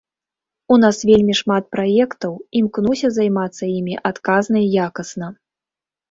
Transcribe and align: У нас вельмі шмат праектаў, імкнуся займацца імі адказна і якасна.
У 0.75 0.75
нас 0.83 0.99
вельмі 1.09 1.33
шмат 1.41 1.67
праектаў, 1.75 2.31
імкнуся 2.59 3.11
займацца 3.17 3.63
імі 3.77 3.95
адказна 4.11 4.57
і 4.69 4.71
якасна. 4.87 5.27